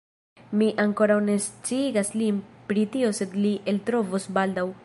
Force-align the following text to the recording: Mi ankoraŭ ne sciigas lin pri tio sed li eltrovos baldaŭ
Mi 0.61 0.69
ankoraŭ 0.83 1.17
ne 1.25 1.35
sciigas 1.49 2.11
lin 2.23 2.41
pri 2.71 2.89
tio 2.97 3.15
sed 3.21 3.41
li 3.45 3.53
eltrovos 3.75 4.31
baldaŭ 4.41 4.71